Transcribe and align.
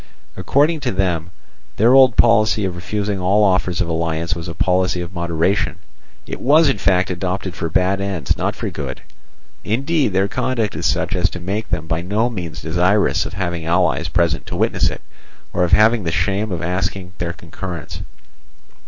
According 0.35 0.79
to 0.79 0.91
them, 0.91 1.29
their 1.77 1.93
old 1.93 2.17
policy 2.17 2.65
of 2.65 2.75
refusing 2.75 3.19
all 3.19 3.43
offers 3.43 3.81
of 3.81 3.87
alliance 3.87 4.33
was 4.33 4.47
a 4.47 4.55
policy 4.55 4.99
of 4.99 5.13
moderation. 5.13 5.75
It 6.25 6.39
was 6.41 6.69
in 6.69 6.79
fact 6.79 7.11
adopted 7.11 7.53
for 7.53 7.69
bad 7.69 8.01
ends, 8.01 8.35
not 8.35 8.55
for 8.55 8.67
good; 8.71 9.03
indeed 9.63 10.13
their 10.13 10.27
conduct 10.27 10.75
is 10.75 10.87
such 10.87 11.15
as 11.15 11.29
to 11.29 11.39
make 11.39 11.69
them 11.69 11.85
by 11.85 12.01
no 12.01 12.31
means 12.31 12.63
desirous 12.63 13.27
of 13.27 13.33
having 13.33 13.67
allies 13.67 14.07
present 14.07 14.47
to 14.47 14.55
witness 14.55 14.89
it, 14.89 15.01
or 15.53 15.63
of 15.63 15.71
having 15.71 16.03
the 16.03 16.11
shame 16.11 16.51
of 16.51 16.63
asking 16.63 17.13
their 17.19 17.33
concurrence. 17.33 18.01